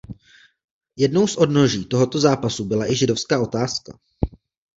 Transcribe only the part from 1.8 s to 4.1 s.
tohoto zápasu byla i židovská otázka.